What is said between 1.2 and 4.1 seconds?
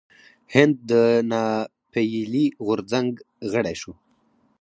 ناپیيلي غورځنګ غړی شو.